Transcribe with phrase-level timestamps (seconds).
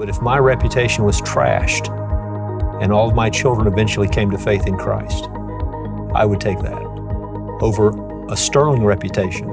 [0.00, 1.90] But if my reputation was trashed
[2.80, 5.28] and all of my children eventually came to faith in Christ,
[6.14, 6.82] I would take that
[7.60, 7.90] over
[8.32, 9.50] a sterling reputation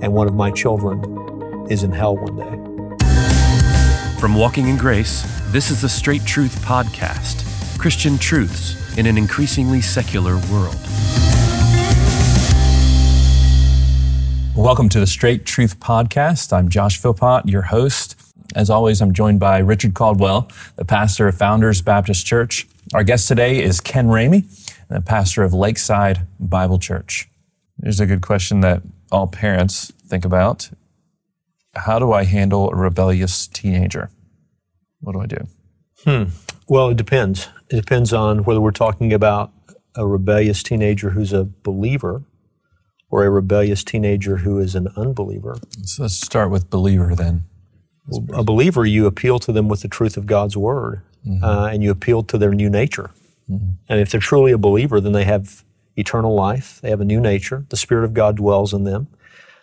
[0.00, 4.18] and one of my children is in hell one day.
[4.18, 5.22] From Walking in Grace,
[5.52, 7.44] this is the Straight Truth Podcast
[7.78, 10.80] Christian truths in an increasingly secular world.
[14.56, 16.54] Welcome to the Straight Truth Podcast.
[16.54, 18.17] I'm Josh Philpott, your host.
[18.54, 22.66] As always, I'm joined by Richard Caldwell, the pastor of Founders Baptist Church.
[22.94, 24.46] Our guest today is Ken Ramey,
[24.88, 27.28] the pastor of Lakeside Bible Church.
[27.82, 30.70] Here's a good question that all parents think about
[31.74, 34.10] How do I handle a rebellious teenager?
[35.00, 35.46] What do I do?
[36.04, 36.30] Hmm.
[36.66, 37.48] Well, it depends.
[37.70, 39.52] It depends on whether we're talking about
[39.94, 42.24] a rebellious teenager who's a believer
[43.10, 45.58] or a rebellious teenager who is an unbeliever.
[45.82, 47.44] So let's start with believer then.
[48.32, 51.44] A believer, you appeal to them with the truth of God's word, mm-hmm.
[51.44, 53.10] uh, and you appeal to their new nature.
[53.50, 53.70] Mm-hmm.
[53.88, 55.64] And if they're truly a believer, then they have
[55.96, 56.80] eternal life.
[56.80, 57.64] They have a new nature.
[57.68, 59.08] The Spirit of God dwells in them.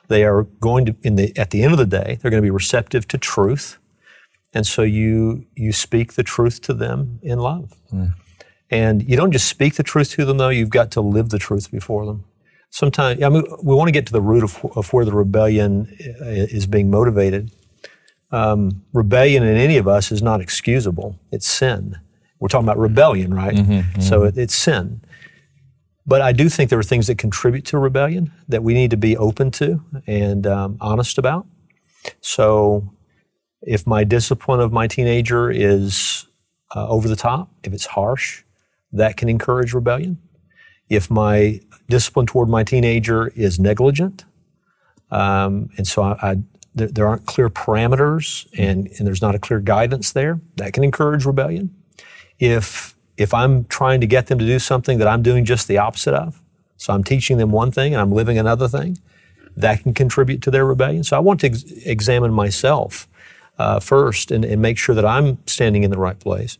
[0.08, 2.46] They are going to, in the, at the end of the day, they're going to
[2.46, 3.80] be receptive to truth.
[4.54, 7.74] And so you, you speak the truth to them in love.
[7.92, 8.14] Mm.
[8.70, 11.40] And you don't just speak the truth to them, though, you've got to live the
[11.40, 12.24] truth before them.
[12.70, 15.88] Sometimes, I mean, we want to get to the root of, of where the rebellion
[16.22, 17.52] uh, is being motivated.
[18.36, 21.96] Um, rebellion in any of us is not excusable, it's sin.
[22.40, 23.56] We're talking about rebellion, right?
[23.56, 24.02] Mm-hmm, mm-hmm.
[24.02, 25.02] So it, it's sin.
[26.06, 28.98] But I do think there are things that contribute to rebellion that we need to
[28.98, 31.48] be open to and um, honest about.
[32.22, 32.94] So
[33.62, 36.28] if my discipline of my teenager is
[36.76, 38.44] uh, over the top, if it's harsh,
[38.92, 40.20] that can encourage rebellion.
[40.90, 44.26] If my discipline toward my teenager is negligent,
[45.10, 46.36] um, and so I, I,
[46.76, 50.84] there, there, aren't clear parameters and, and there's not a clear guidance there, that can
[50.84, 51.74] encourage rebellion.
[52.40, 55.78] If if I'm trying to get them to do something that I'm doing just the
[55.78, 56.42] opposite of,
[56.76, 58.98] so I'm teaching them one thing and I'm living another thing,
[59.56, 61.04] that can contribute to their rebellion.
[61.06, 63.08] So I want to ex- examine myself
[63.58, 66.58] uh, first and, and make sure that I'm standing in the right place.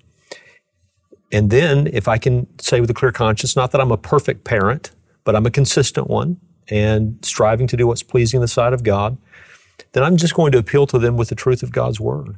[1.32, 4.46] And then, if I can say with a clear conscience, not that I'm a perfect
[4.46, 4.92] parent,
[5.26, 6.40] but I'm a consistent one
[6.70, 9.18] and striving to do what's pleasing in the sight of God,
[9.92, 12.38] then I'm just going to appeal to them with the truth of God's word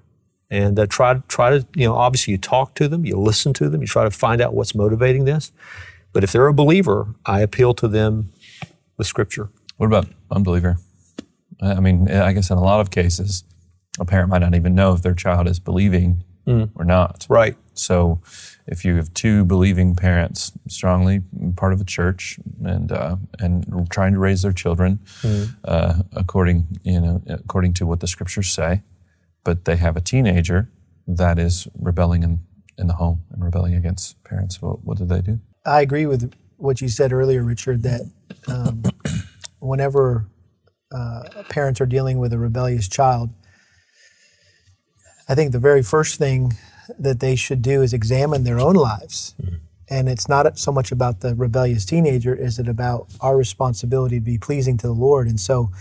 [0.50, 3.70] and uh, try try to you know obviously you talk to them, you listen to
[3.70, 5.52] them, you try to find out what's motivating this.
[6.14, 8.31] But if they're a believer, I appeal to them
[8.98, 9.50] with Scripture.
[9.78, 10.78] What about unbeliever?
[11.62, 13.44] I mean, I guess in a lot of cases,
[14.00, 16.69] a parent might not even know if their child is believing mm.
[16.75, 17.25] or not.
[17.30, 17.56] Right.
[17.74, 18.22] So,
[18.66, 21.22] if you have two believing parents, strongly
[21.56, 25.56] part of a church, and uh, and trying to raise their children mm.
[25.63, 28.81] uh, according you know according to what the scriptures say,
[29.44, 30.69] but they have a teenager
[31.07, 32.40] that is rebelling in,
[32.78, 34.62] in the home and rebelling against parents.
[34.62, 35.40] What, what do they do?
[35.66, 38.02] I agree with what you said earlier, Richard, that
[38.47, 38.84] um,
[39.59, 40.28] whenever
[40.91, 43.30] uh, parents are dealing with a rebellious child,
[45.28, 46.54] I think the very first thing
[46.98, 49.36] that they should do is examine their own lives.
[49.42, 49.56] Mm-hmm.
[49.90, 54.26] And it's not so much about the rebellious teenager, is it about our responsibility to
[54.26, 55.28] be pleasing to the Lord?
[55.28, 55.72] And so,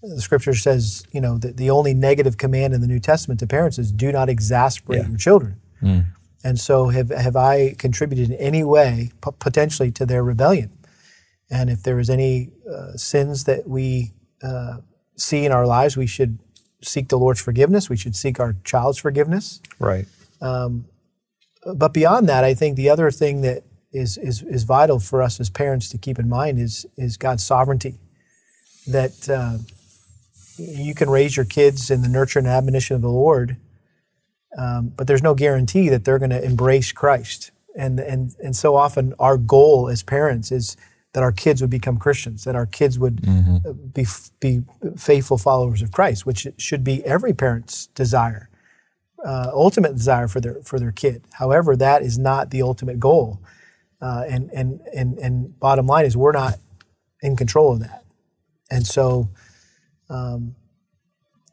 [0.00, 3.46] the scripture says, you know, that the only negative command in the New Testament to
[3.46, 5.08] parents is do not exasperate yeah.
[5.08, 5.60] your children.
[5.80, 6.06] Mm.
[6.44, 10.70] And so, have, have I contributed in any way, p- potentially, to their rebellion?
[11.50, 14.78] And if there is any uh, sins that we uh,
[15.16, 16.38] see in our lives, we should
[16.82, 17.88] seek the Lord's forgiveness.
[17.88, 19.60] We should seek our child's forgiveness.
[19.78, 20.06] Right.
[20.40, 20.86] Um,
[21.74, 23.62] but beyond that, I think the other thing that
[23.92, 27.44] is, is, is vital for us as parents to keep in mind is, is God's
[27.44, 27.98] sovereignty.
[28.88, 29.58] That uh,
[30.58, 33.58] you can raise your kids in the nurture and admonition of the Lord,
[34.58, 37.52] um, but there's no guarantee that they're going to embrace Christ.
[37.76, 40.76] And, and, and so often our goal as parents is
[41.12, 43.72] that our kids would become Christians, that our kids would mm-hmm.
[43.88, 44.06] be,
[44.40, 44.62] be
[44.96, 48.48] faithful followers of Christ, which should be every parent's desire,
[49.24, 51.22] uh, ultimate desire for their, for their kid.
[51.32, 53.40] However, that is not the ultimate goal.
[54.00, 56.58] Uh, and, and, and, and bottom line is we're not
[57.20, 58.04] in control of that.
[58.70, 59.28] And so
[60.08, 60.56] um,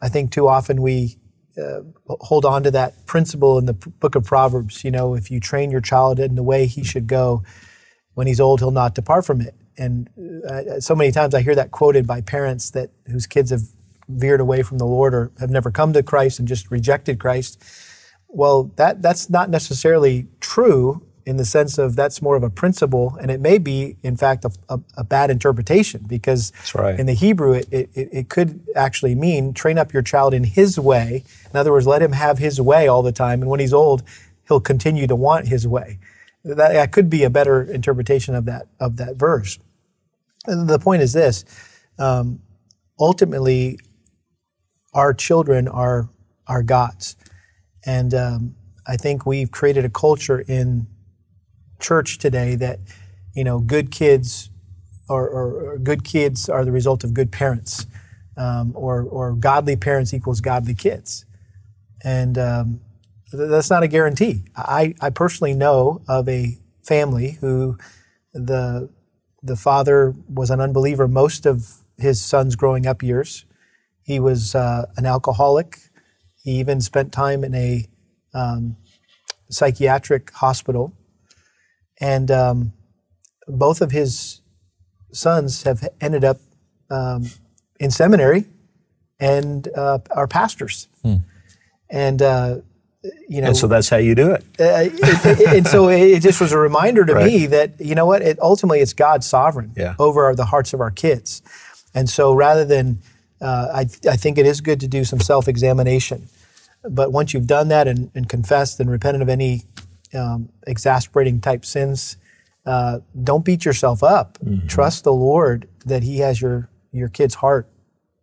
[0.01, 1.17] I think too often we
[1.61, 1.81] uh,
[2.21, 4.83] hold on to that principle in the book of Proverbs.
[4.83, 7.43] You know, if you train your child in the way he should go,
[8.19, 9.55] when he's old, he'll not depart from it.
[9.77, 10.09] And
[10.45, 13.61] uh, so many times I hear that quoted by parents that whose kids have
[14.09, 17.63] veered away from the Lord or have never come to Christ and just rejected Christ.
[18.27, 23.17] Well, that that's not necessarily true in the sense of that's more of a principle,
[23.21, 26.99] and it may be, in fact, a, a, a bad interpretation because right.
[26.99, 30.77] in the Hebrew, it, it, it could actually mean train up your child in his
[30.77, 31.23] way.
[31.51, 34.03] In other words, let him have his way all the time, and when he's old,
[34.45, 35.99] he'll continue to want his way.
[36.55, 39.59] That, could be a better interpretation of that of that verse.
[40.45, 41.45] The point is this:
[41.97, 42.41] um,
[42.99, 43.79] ultimately,
[44.93, 46.09] our children are
[46.47, 47.15] are God's,
[47.85, 48.55] and um,
[48.87, 50.87] I think we've created a culture in
[51.79, 52.79] church today that
[53.35, 54.49] you know good kids
[55.09, 57.85] or, or, or good kids are the result of good parents,
[58.37, 61.25] um, or or godly parents equals godly kids,
[62.03, 62.81] and um,
[63.31, 64.43] that's not a guarantee.
[64.55, 67.77] I I personally know of a family who
[68.33, 68.89] the
[69.41, 73.45] the father was an unbeliever most of his son's growing up years.
[74.03, 75.77] He was uh, an alcoholic.
[76.43, 77.85] He even spent time in a
[78.33, 78.77] um,
[79.49, 80.93] psychiatric hospital.
[81.99, 82.73] And um,
[83.47, 84.41] both of his
[85.11, 86.37] sons have ended up
[86.89, 87.29] um,
[87.79, 88.45] in seminary
[89.19, 90.87] and uh, are pastors.
[91.89, 92.57] And, uh,
[93.29, 94.43] you know, And so that's how you do it.
[94.59, 94.93] uh, it-
[95.39, 97.25] it- and so it just was a reminder to Right.
[97.25, 99.95] me that you know what it ultimately it's god's sovereign Yeah.
[99.99, 101.41] over our, the hearts of our kids
[101.95, 102.99] and so rather than
[103.41, 103.79] uh, I,
[104.09, 106.27] I think it is good to do some self-examination
[106.89, 109.63] but once you've done that and, and confessed and repented of any
[110.13, 112.17] um, exasperating type sins
[112.65, 114.37] uh, don't beat yourself up
[114.67, 117.65] trust the lord that he has your your kid's heart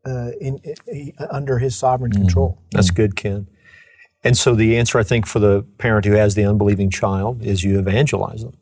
[0.05, 3.47] uh, in, in, under his sovereign control That's good, Ken.
[4.27, 7.63] And so the answer, I think, for the parent who has the unbelieving child is
[7.63, 8.57] you evangelize them.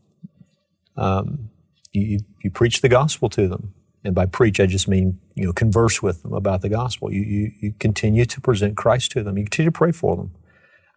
[0.94, 1.48] Um,
[1.94, 3.72] you, you, preach the gospel to them.
[4.04, 7.10] And by preach, I just mean, you know, converse with them about the gospel.
[7.10, 9.38] You, you, you continue to present Christ to them.
[9.38, 10.32] You continue to pray for them.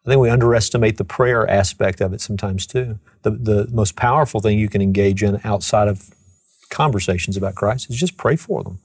[0.06, 3.00] I think we underestimate the prayer aspect of it sometimes too.
[3.22, 6.10] The, the most powerful thing you can engage in outside of
[6.70, 8.80] conversations about Christ is just pray for them.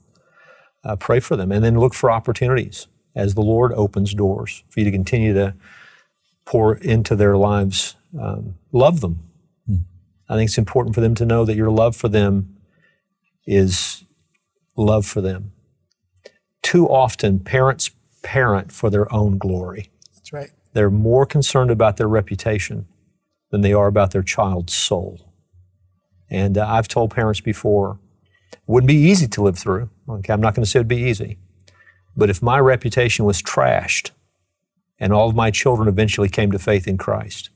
[0.85, 4.79] Uh, pray for them and then look for opportunities as the Lord opens doors for
[4.79, 5.55] you to continue to
[6.45, 7.95] pour into their lives.
[8.19, 9.19] Um, love them.
[10.29, 12.57] I think it's important for them to know that your love for them
[13.45, 14.05] is
[14.75, 15.51] love for them.
[16.61, 19.91] Too often, parents parent for their own glory.
[20.15, 22.87] that's right They're more concerned about their reputation
[23.51, 25.29] than they are about their child's soul.
[26.29, 27.99] And uh, I've told parents before,
[28.53, 29.89] it wouldn't be easy to live through.
[30.09, 31.37] Okay, I'm not going to say it'd be easy.
[32.15, 34.11] But if my reputation was trashed
[34.99, 37.49] and all of my children eventually came to faith in Christ,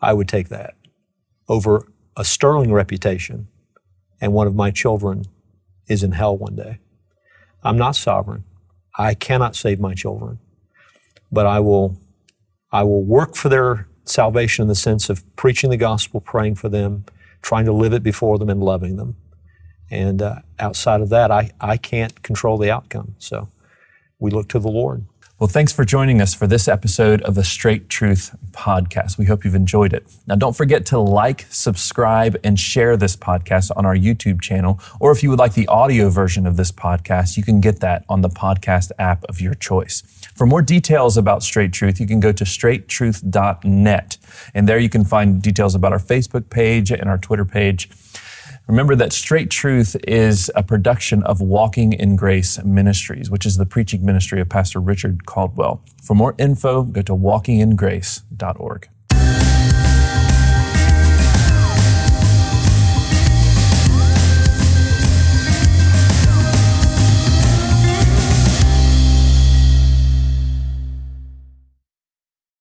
[0.00, 0.74] I would take that
[1.48, 1.86] over
[2.16, 3.48] a sterling reputation
[4.20, 5.24] and one of my children
[5.88, 6.78] is in hell one day.
[7.62, 8.44] I'm not sovereign.
[8.98, 10.38] I cannot save my children,
[11.30, 11.96] but I will
[12.72, 16.68] I will work for their salvation in the sense of preaching the gospel, praying for
[16.68, 17.04] them,
[17.42, 19.16] trying to live it before them, and loving them.
[19.90, 23.16] And uh, outside of that, I, I can't control the outcome.
[23.18, 23.48] So
[24.20, 25.04] we look to the Lord.
[25.40, 29.16] Well, thanks for joining us for this episode of the Straight Truth Podcast.
[29.16, 30.04] We hope you've enjoyed it.
[30.26, 34.78] Now, don't forget to like, subscribe, and share this podcast on our YouTube channel.
[35.00, 38.04] Or if you would like the audio version of this podcast, you can get that
[38.06, 40.02] on the podcast app of your choice.
[40.36, 44.18] For more details about Straight Truth, you can go to straighttruth.net.
[44.52, 47.88] And there you can find details about our Facebook page and our Twitter page.
[48.70, 53.66] Remember that Straight Truth is a production of Walking in Grace Ministries, which is the
[53.66, 55.82] preaching ministry of Pastor Richard Caldwell.
[56.04, 58.88] For more info, go to walkingingrace.org.